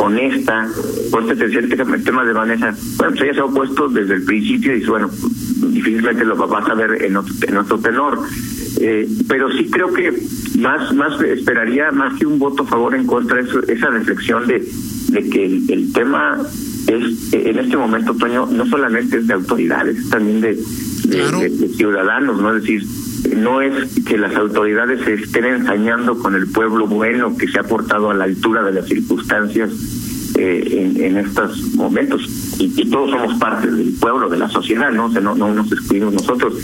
honesta, 0.00 0.66
por 1.10 1.22
este 1.22 1.36
tercer 1.36 1.68
tema 2.02 2.24
de 2.24 2.32
Vanessa, 2.32 2.74
bueno, 2.96 3.12
pues 3.12 3.22
ella 3.22 3.34
se 3.34 3.40
ha 3.40 3.44
opuesto 3.44 3.88
desde 3.88 4.14
el 4.14 4.24
principio 4.24 4.74
y 4.74 4.84
bueno, 4.86 5.10
difícilmente 5.68 6.24
lo 6.24 6.36
vas 6.36 6.68
a 6.68 6.74
ver 6.74 7.04
en 7.04 7.16
otro, 7.16 7.34
en 7.46 7.56
otro 7.56 7.78
tenor. 7.78 8.18
Eh, 8.80 9.06
pero 9.28 9.50
sí 9.52 9.68
creo 9.70 9.92
que 9.92 10.10
más 10.58 10.94
más 10.94 11.20
esperaría 11.20 11.90
más 11.90 12.18
que 12.18 12.26
un 12.26 12.38
voto 12.38 12.62
a 12.62 12.66
favor 12.66 12.94
en 12.94 13.06
contra 13.06 13.40
eso, 13.40 13.60
esa 13.68 13.90
reflexión 13.90 14.46
de, 14.46 14.66
de 15.08 15.28
que 15.28 15.44
el, 15.44 15.92
tema 15.92 16.38
es 16.86 17.32
en 17.32 17.58
este 17.58 17.76
momento 17.76 18.14
Toño 18.14 18.46
no 18.46 18.64
solamente 18.66 19.18
es 19.18 19.26
de 19.26 19.34
autoridades 19.34 19.98
es 19.98 20.08
también 20.08 20.40
de, 20.40 20.58
de, 21.04 21.68
ciudadanos, 21.76 22.40
¿no? 22.40 22.56
Es 22.56 22.62
decir, 22.62 22.84
no 23.36 23.60
es 23.60 24.04
que 24.04 24.18
las 24.18 24.34
autoridades 24.34 25.00
se 25.04 25.14
estén 25.14 25.44
ensañando 25.44 26.18
con 26.18 26.34
el 26.34 26.46
pueblo 26.48 26.86
bueno 26.86 27.36
que 27.36 27.48
se 27.48 27.58
ha 27.58 27.62
portado 27.62 28.10
a 28.10 28.14
la 28.14 28.24
altura 28.24 28.62
de 28.62 28.72
las 28.72 28.86
circunstancias 28.86 29.70
eh, 30.38 30.96
en, 30.98 31.16
estos 31.18 31.74
momentos. 31.74 32.22
Y, 32.58 32.88
todos 32.88 33.10
somos 33.10 33.38
parte 33.38 33.70
del 33.70 33.92
pueblo, 34.00 34.28
de 34.28 34.38
la 34.38 34.48
sociedad, 34.48 34.90
¿no? 34.90 35.06
O 35.06 35.20
no, 35.20 35.34
no 35.34 35.52
nos 35.54 35.70
excluimos 35.70 36.14
nosotros. 36.14 36.54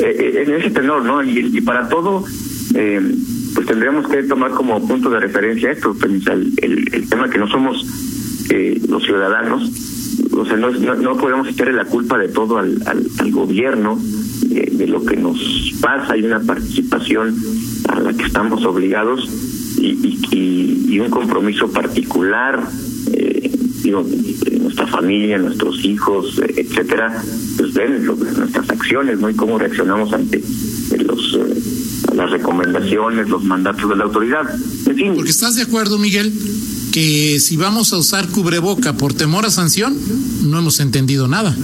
Eh, 0.00 0.16
eh, 0.18 0.44
en 0.46 0.54
ese 0.54 0.70
tenor, 0.70 1.04
¿no? 1.04 1.22
Y, 1.22 1.60
para 1.60 1.88
todo, 1.88 2.24
pues 2.72 3.66
tendríamos 3.66 4.08
que 4.08 4.22
tomar 4.24 4.50
como 4.52 4.84
punto 4.86 5.10
de 5.10 5.20
referencia 5.20 5.70
esto, 5.70 5.94
el, 6.02 6.54
el, 6.56 7.08
tema 7.08 7.28
que 7.28 7.38
no 7.38 7.46
somos 7.48 7.86
los 8.88 9.02
ciudadanos, 9.04 9.70
o 10.42 10.44
sea, 10.44 10.56
no, 10.56 10.70
no, 10.70 11.16
podemos 11.16 11.46
echarle 11.46 11.72
la 11.72 11.84
culpa 11.84 12.18
de 12.18 12.28
todo 12.28 12.58
al, 12.58 12.82
al, 12.86 13.30
gobierno 13.30 13.96
de, 14.42 14.86
lo 14.88 15.04
que 15.04 15.16
nos 15.16 15.38
pasa, 15.80 16.14
hay 16.14 16.24
una 16.24 16.40
participación 16.40 17.36
a 17.88 18.00
la 18.00 18.12
que 18.12 18.24
estamos 18.24 18.64
obligados 18.64 19.28
y, 19.78 19.90
y, 20.32 20.86
y 20.88 21.00
un 21.00 21.10
compromiso 21.10 21.70
particular, 21.70 22.60
eh, 23.12 23.52
digo, 23.82 24.04
nuestra 24.60 24.88
familia, 24.88 25.38
nuestros 25.38 25.84
hijos, 25.84 26.40
etcétera, 26.56 27.22
pues 27.56 27.72
ven 27.72 28.04
nuestras 28.04 28.68
acciones, 28.68 29.20
¿no? 29.20 29.30
Y 29.30 29.34
cómo 29.34 29.58
reaccionamos 29.58 30.12
ante 30.12 30.42
los 30.98 31.34
eh, 31.34 31.62
las 32.16 32.30
recomendaciones, 32.30 33.28
los 33.28 33.44
mandatos 33.44 33.88
de 33.88 33.96
la 33.96 34.04
autoridad. 34.04 34.42
Porque 35.14 35.30
estás 35.30 35.56
de 35.56 35.62
acuerdo, 35.62 35.98
Miguel, 35.98 36.32
que 36.92 37.40
si 37.40 37.56
vamos 37.56 37.92
a 37.92 37.96
usar 37.96 38.28
cubreboca 38.28 38.92
por 38.92 39.14
temor 39.14 39.46
a 39.46 39.50
sanción, 39.50 39.96
no 40.44 40.58
hemos 40.58 40.78
entendido 40.80 41.26
nada. 41.26 41.56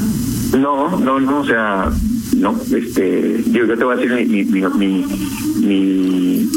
No, 0.59 0.99
no, 0.99 1.21
no, 1.21 1.41
o 1.41 1.47
sea, 1.47 1.93
no, 2.37 2.59
este, 2.75 3.45
yo, 3.53 3.67
yo 3.67 3.77
te 3.77 3.85
voy 3.85 3.95
a 3.95 4.01
decir 4.01 4.29
mi, 4.29 4.45
mi, 4.45 5.05
mi, 5.61 6.49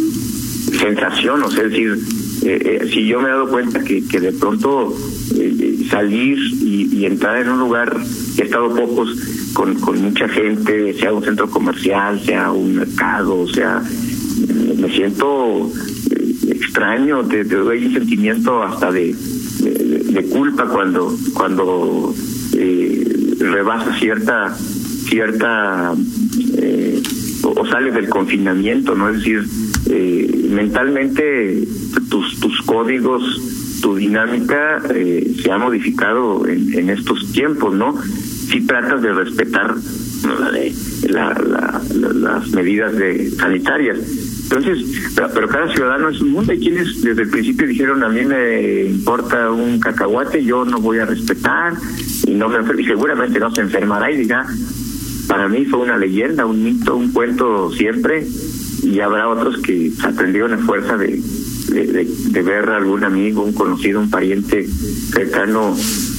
sensación, 0.80 1.44
o 1.44 1.52
sea, 1.52 1.66
es 1.66 1.72
decir, 1.72 2.00
eh, 2.44 2.80
eh, 2.82 2.90
si 2.92 3.06
yo 3.06 3.20
me 3.20 3.28
he 3.28 3.32
dado 3.32 3.50
cuenta 3.50 3.84
que, 3.84 4.08
que 4.08 4.20
de 4.20 4.32
pronto 4.32 4.96
eh, 5.36 5.86
salir 5.90 6.38
y, 6.62 6.96
y, 6.96 7.06
entrar 7.06 7.42
en 7.42 7.50
un 7.50 7.60
lugar, 7.60 7.96
he 8.38 8.44
estado 8.44 8.74
pocos, 8.74 9.10
con, 9.54 9.76
con 9.76 10.02
mucha 10.02 10.28
gente, 10.30 10.94
sea 10.98 11.14
un 11.14 11.24
centro 11.24 11.50
comercial, 11.50 12.22
sea 12.26 12.52
un 12.52 12.76
mercado, 12.76 13.48
sea, 13.50 13.84
me 14.78 14.90
siento 14.90 15.72
extraño, 16.52 17.24
te, 17.26 17.44
doy 17.44 17.86
un 17.86 17.94
sentimiento 17.94 18.62
hasta 18.64 18.92
de, 18.92 19.16
culpa 20.32 20.68
cuando 20.68 21.16
cuando 21.34 22.14
eh, 22.58 23.36
rebasa 23.40 23.94
cierta 23.98 24.56
cierta 25.12 25.94
eh, 26.58 27.02
o, 27.44 27.66
sales 27.66 27.94
del 27.94 28.08
confinamiento, 28.08 28.96
¿no? 28.96 29.10
Es 29.10 29.18
decir, 29.18 29.44
eh, 29.90 30.48
mentalmente 30.50 31.68
tus, 32.10 32.40
tus 32.40 32.62
códigos, 32.62 33.80
tu 33.82 33.96
dinámica 33.96 34.82
eh, 34.94 35.36
se 35.42 35.52
ha 35.52 35.58
modificado 35.58 36.48
en, 36.48 36.74
en 36.74 36.90
estos 36.90 37.32
tiempos, 37.32 37.74
¿no? 37.74 38.00
Si 38.02 38.62
tratas 38.62 39.02
de 39.02 39.12
respetar 39.12 39.76
la, 41.10 41.34
la, 41.34 41.82
las 42.14 42.50
medidas 42.52 42.96
de 42.96 43.32
sanitarias 43.32 43.98
entonces, 44.52 45.14
pero, 45.16 45.48
cada 45.48 45.72
ciudadano 45.72 46.10
es 46.10 46.20
un 46.20 46.32
mundo. 46.32 46.52
Hay 46.52 46.60
quienes 46.60 47.02
desde 47.02 47.22
el 47.22 47.30
principio 47.30 47.68
dijeron, 47.68 48.04
a 48.04 48.10
mí 48.10 48.26
me 48.26 48.84
importa 48.84 49.50
un 49.50 49.80
cacahuate, 49.80 50.44
yo 50.44 50.66
no 50.66 50.80
voy 50.80 51.00
a 51.00 51.06
respetar 51.06 51.74
y 52.28 52.32
no 52.32 52.50
me 52.50 52.82
y 52.82 52.86
seguramente 52.86 53.40
no 53.40 53.54
se 53.56 53.62
enfermará 53.62 54.12
y 54.12 54.18
dirá, 54.18 54.46
para 55.28 55.48
mí 55.48 55.66
fue 55.66 55.80
una 55.80 55.98
leyenda, 55.98 56.46
un 56.46 56.64
mito, 56.64 56.98
un 56.98 57.14
cuento 57.14 57.72
siempre 57.72 58.28
y 58.84 59.00
habrá 59.00 59.30
otros 59.30 59.58
que 59.60 59.94
aprendieron 60.04 60.54
a 60.54 60.58
fuerza 60.58 60.98
de, 60.98 61.22
de, 61.70 62.42
ver 62.42 62.70
a 62.70 62.78
algún 62.78 63.06
amigo, 63.06 63.44
un 63.44 63.54
conocido, 63.54 64.02
un 64.02 64.10
pariente 64.10 64.68
cercano 64.68 65.74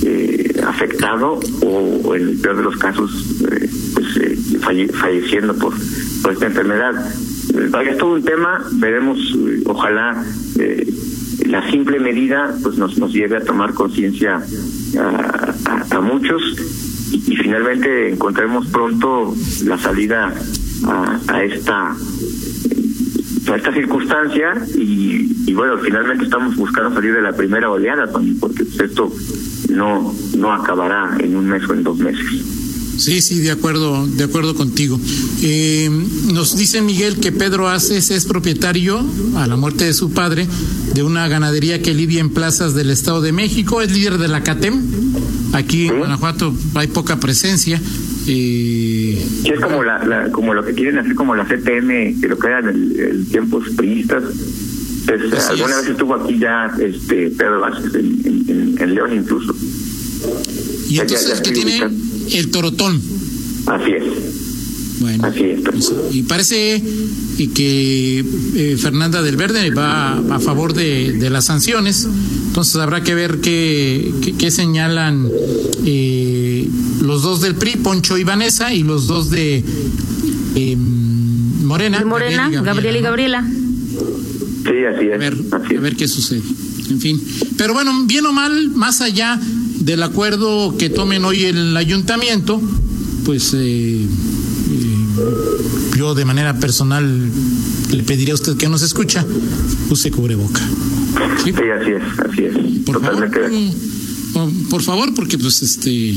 eh, 0.07 0.59
afectado 0.67 1.39
o, 1.61 2.15
en 2.15 2.29
el 2.29 2.37
peor 2.39 2.57
de 2.57 2.63
los 2.63 2.77
casos 2.79 3.11
eh, 3.51 3.69
pues 3.95 4.17
eh, 4.17 4.89
falleciendo 4.93 5.55
por, 5.55 5.75
por 6.23 6.33
esta 6.33 6.47
enfermedad 6.47 6.95
es 7.49 7.99
todo 7.99 8.15
un 8.15 8.23
tema, 8.23 8.65
veremos, 8.73 9.19
eh, 9.19 9.63
ojalá 9.67 10.25
eh, 10.59 10.87
la 11.47 11.71
simple 11.71 11.99
medida 11.99 12.55
pues 12.63 12.77
nos, 12.79 12.99
nos 12.99 13.13
lleve 13.13 13.37
a 13.37 13.45
tomar 13.45 13.75
conciencia 13.75 14.41
a, 14.99 16.01
muchos 16.01 16.43
y, 17.13 17.37
finalmente 17.37 18.11
encontremos 18.11 18.67
pronto 18.69 19.35
la 19.65 19.79
salida 19.79 20.33
a, 21.29 21.43
esta 21.43 21.91
a 21.91 23.57
esta 23.57 23.73
circunstancia 23.73 24.55
y, 24.75 25.53
bueno 25.53 25.79
finalmente 25.79 26.25
estamos 26.25 26.57
buscando 26.57 26.95
salir 26.95 27.15
de 27.15 27.23
la 27.23 27.33
primera 27.33 27.71
oleada 27.71 28.11
también 28.11 28.39
porque 28.41 28.63
esto 28.63 29.13
no 29.71 30.15
no 30.39 30.53
acabará 30.53 31.17
en 31.19 31.37
un 31.37 31.47
mes 31.47 31.69
o 31.69 31.75
en 31.75 31.83
dos 31.83 31.99
meses. 31.99 32.62
Sí, 33.03 33.21
sí, 33.21 33.41
de 33.41 33.51
acuerdo, 33.51 34.07
de 34.07 34.23
acuerdo 34.23 34.55
contigo. 34.55 34.97
Eh, 35.43 35.91
nos 36.33 36.57
dice 36.57 36.81
Miguel 36.83 37.19
que 37.19 37.33
Pedro 37.33 37.69
Aces 37.69 38.13
es 38.13 38.27
propietario, 38.27 39.05
a 39.35 39.49
la 39.49 39.57
muerte 39.57 39.87
de 39.87 39.93
su 39.93 40.13
padre, 40.13 40.47
de 40.95 41.03
una 41.03 41.27
ganadería 41.27 41.83
que 41.83 41.95
lidia 41.95 42.21
en 42.21 42.31
plazas 42.31 42.77
del 42.77 42.91
Estado 42.91 43.21
de 43.21 43.33
México, 43.33 43.83
es 43.83 43.91
líder 43.91 44.19
de 44.19 44.29
la 44.29 44.45
CATEM. 44.45 44.81
Aquí 45.53 45.89
en 45.89 45.99
Guanajuato 45.99 46.55
hay 46.77 46.87
poca 46.87 47.19
presencia. 47.19 47.81
Eh, 48.29 49.21
sí, 49.43 49.49
es 49.49 49.61
como, 49.61 49.83
la, 49.83 50.29
como 50.31 50.55
lo 50.55 50.65
que 50.65 50.73
quieren 50.73 50.97
hacer 50.99 51.17
como 51.17 51.35
la 51.35 51.45
CTM, 51.45 52.21
que 52.21 52.29
lo 52.29 52.39
crean 52.39 52.69
en 52.69 52.95
el, 53.01 53.27
tiempos 53.27 53.65
priistas. 53.77 54.23
alguna 55.51 55.79
vez 55.79 55.89
estuvo 55.89 56.15
aquí 56.15 56.39
ya 56.39 56.73
este 56.79 57.31
Pedro 57.31 57.63
Vázquez 57.63 57.97
en, 57.97 58.77
en, 58.79 58.95
León 58.95 59.13
incluso. 59.13 59.57
Y 60.89 61.01
entonces, 61.01 61.41
¿qué 61.41 61.51
tiene? 61.51 62.12
El 62.39 62.51
Torotón. 62.51 63.01
Así 63.67 63.93
es. 63.93 64.05
Bueno, 65.01 65.27
Así 65.27 65.45
es. 65.45 65.61
Pues, 65.63 65.93
y 66.13 66.23
parece 66.23 66.83
que 67.55 68.25
eh, 68.55 68.77
Fernanda 68.79 69.21
del 69.23 69.37
Verde 69.37 69.71
va 69.71 70.19
a, 70.19 70.39
favor 70.39 70.75
de, 70.75 71.13
de, 71.13 71.29
las 71.31 71.47
sanciones, 71.47 72.07
entonces 72.47 72.77
habrá 72.77 73.03
que 73.03 73.15
ver 73.15 73.41
qué, 73.41 74.13
qué, 74.39 74.51
señalan 74.53 75.29
eh, 75.85 76.69
los 77.01 77.23
dos 77.23 77.41
del 77.41 77.57
PRI, 77.57 77.79
Poncho 77.83 78.17
y 78.17 78.23
Vanessa, 78.23 78.73
y 78.73 78.85
los 78.85 79.09
dos 79.09 79.31
de 79.31 79.65
eh, 80.55 80.77
Morena. 80.77 82.05
Morena, 82.05 82.49
Gabriel 82.51 82.97
y 82.97 83.01
Gabriela. 83.01 83.45
Sí, 83.45 84.85
así 84.95 85.07
es. 85.07 85.15
A 85.15 85.19
ver, 85.19 85.37
a 85.53 85.81
ver 85.81 85.97
qué 85.97 86.07
sucede. 86.07 86.43
En 86.91 87.01
fin. 87.01 87.21
Pero 87.57 87.75
bueno, 87.75 88.05
bien 88.05 88.25
o 88.27 88.33
mal, 88.33 88.71
más 88.71 89.01
allá 89.01 89.41
del 89.85 90.03
acuerdo 90.03 90.77
que 90.79 90.91
tomen 90.91 91.25
hoy 91.25 91.45
el 91.45 91.77
ayuntamiento, 91.77 92.61
pues 93.25 93.53
eh, 93.55 93.59
eh, 93.61 94.07
yo 95.97 96.15
de 96.15 96.25
manera 96.25 96.59
personal 96.59 97.31
le 97.91 98.03
pediría 98.05 98.33
a 98.33 98.37
usted 98.37 98.57
que 98.57 98.69
nos 98.69 98.83
escucha, 98.83 99.25
use 99.91 100.11
cubreboca. 100.11 100.61
¿Sí? 101.45 101.53
sí, 101.53 101.63
así 101.81 101.91
es, 101.91 102.03
así 102.31 102.45
es. 102.45 102.85
Por 102.87 103.01
Totalmente. 103.01 103.41
Favor, 104.33 104.53
por 104.71 104.83
favor, 104.83 105.15
porque 105.15 105.37
pues 105.37 105.63
este 105.63 106.17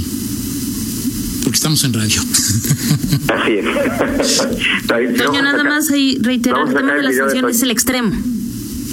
porque 1.44 1.58
estamos 1.58 1.84
en 1.84 1.94
radio. 1.94 2.22
Así 3.28 3.52
es. 3.54 4.48
Doña, 5.18 5.44
nada 5.44 5.64
más 5.64 5.92
ahí 5.92 6.18
reiterar, 6.20 6.68
el 6.68 6.74
tema 6.74 6.96
de 6.96 7.04
las 7.04 7.16
sanciones 7.18 7.58
es 7.58 7.62
el 7.62 7.70
extremo. 7.70 8.12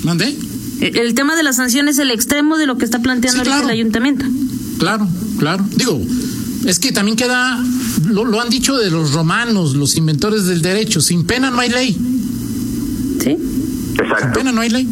¿Mande? 0.02 0.36
El 0.80 1.14
tema 1.14 1.34
de 1.34 1.44
las 1.44 1.56
sanciones 1.56 1.94
es 1.94 2.00
el 2.00 2.10
extremo 2.10 2.58
de 2.58 2.66
lo 2.66 2.76
que 2.76 2.84
está 2.84 2.98
planteando 2.98 3.42
el 3.42 3.70
ayuntamiento. 3.70 4.26
Claro, 4.82 5.06
claro. 5.38 5.64
Digo, 5.76 6.02
es 6.66 6.80
que 6.80 6.90
también 6.90 7.16
queda, 7.16 7.64
lo, 8.04 8.40
han 8.40 8.50
dicho 8.50 8.76
de 8.76 8.90
los 8.90 9.12
romanos, 9.12 9.76
los 9.76 9.96
inventores 9.96 10.46
del 10.46 10.60
derecho, 10.60 11.00
sin 11.00 11.22
pena 11.22 11.52
no 11.52 11.60
hay 11.60 11.70
ley. 11.70 11.96
Sí. 13.22 13.30
Exacto. 13.30 14.22
Sin 14.22 14.32
pena 14.32 14.50
no 14.50 14.60
hay 14.60 14.70
ley. 14.70 14.88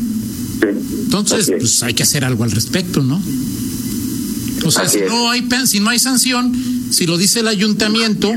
Entonces, 1.07 1.51
pues 1.59 1.83
hay 1.83 1.95
que 1.95 2.05
hacer 2.05 2.25
algo 2.25 2.45
al 2.45 2.53
respecto, 2.53 3.03
¿no? 3.03 3.21
O 4.65 4.71
sea, 4.71 4.89
si 4.89 5.01
no 5.01 5.29
hay 5.29 5.45
si 5.67 5.81
no 5.81 5.91
hay 5.91 5.99
sanción, 5.99 6.55
si 6.93 7.07
lo 7.07 7.19
dice 7.19 7.41
el 7.41 7.49
ayuntamiento 7.49 8.31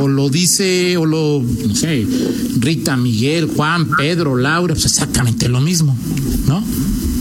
o 0.00 0.08
lo 0.08 0.28
dice 0.28 0.96
o 0.96 1.06
lo 1.06 1.40
no 1.68 1.76
sé, 1.76 2.04
Rita, 2.58 2.96
Miguel, 2.96 3.46
Juan, 3.46 3.88
Pedro, 3.96 4.34
Laura, 4.34 4.74
pues 4.74 4.86
exactamente 4.86 5.48
lo 5.48 5.60
mismo, 5.60 5.96
¿no? 6.48 6.64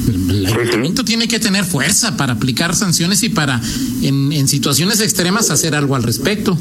El 0.08 0.46
ayuntamiento 0.46 1.04
tiene 1.04 1.28
que 1.28 1.40
tener 1.40 1.66
fuerza 1.66 2.18
para 2.18 2.34
aplicar 2.34 2.76
sanciones 2.76 3.24
y 3.24 3.30
para, 3.30 3.62
en, 4.02 4.32
en 4.32 4.48
situaciones 4.48 5.02
extremas, 5.02 5.50
hacer 5.50 5.76
algo 5.76 5.96
al 5.96 6.04
respecto. 6.04 6.58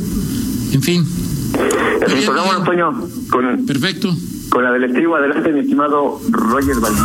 En 0.72 0.83
fin. 0.83 1.04
Sí, 1.04 2.14
pues 2.26 2.28
Antonio. 2.28 3.09
Con, 3.30 3.66
Perfecto. 3.66 4.14
Con 4.50 4.64
la 4.64 4.72
del 4.72 4.85
estribo, 4.85 5.16
adelante, 5.16 5.52
mi 5.52 5.61
estimado 5.61 6.20
Roger 6.30 6.76
Valdivia. 6.80 7.04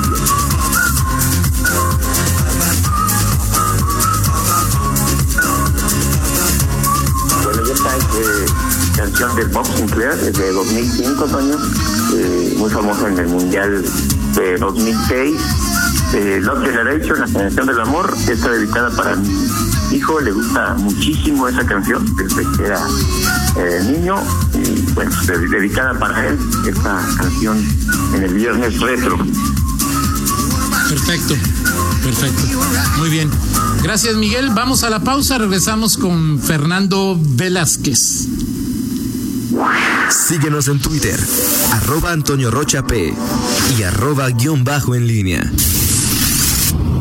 Bueno, 7.44 7.66
ya 7.66 7.74
está, 7.74 7.98
este, 7.98 8.98
canción 8.98 9.36
de 9.36 9.46
Bob 9.46 9.66
Sinclair, 9.76 10.16
de 10.16 10.52
2005, 10.52 11.26
Toño, 11.26 11.58
eh, 12.16 12.56
muy 12.58 12.70
famosa 12.70 13.08
en 13.08 13.20
el 13.20 13.28
Mundial 13.28 13.84
de 14.36 14.58
2006. 14.58 15.69
Eh, 16.12 16.40
Love 16.42 16.66
Generation, 16.66 17.20
la 17.20 17.28
canción 17.28 17.68
del 17.68 17.80
amor, 17.80 18.14
está 18.28 18.50
dedicada 18.50 18.90
para 18.90 19.16
mi 19.16 19.30
hijo, 19.92 20.20
le 20.20 20.32
gusta 20.32 20.74
muchísimo 20.76 21.48
esa 21.48 21.66
canción 21.66 22.04
desde 22.16 22.44
que 22.58 22.66
era 22.66 22.82
eh, 23.58 23.84
niño, 23.86 24.16
y 24.56 24.82
bueno, 24.94 25.12
dedicada 25.28 25.98
para 26.00 26.28
él, 26.28 26.38
esta 26.68 27.00
canción 27.16 27.64
en 28.16 28.24
el 28.24 28.34
viernes 28.34 28.80
retro. 28.80 29.18
Perfecto, 30.90 31.36
perfecto. 32.04 32.42
Muy 32.98 33.10
bien. 33.12 33.30
Gracias, 33.84 34.16
Miguel. 34.16 34.50
Vamos 34.56 34.84
a 34.84 34.90
la 34.90 35.02
pausa. 35.02 35.38
Regresamos 35.38 35.98
con 35.98 36.40
Fernando 36.40 37.20
Velázquez. 37.22 38.28
Síguenos 40.10 40.68
en 40.68 40.80
Twitter, 40.80 41.20
arroba 41.74 42.12
Antonio 42.12 42.50
Rocha 42.50 42.84
P 42.84 43.14
y 43.78 43.84
arroba 43.84 44.30
guion 44.30 44.64
bajo 44.64 44.96
en 44.96 45.06
línea. 45.06 45.52
life. 46.74 46.99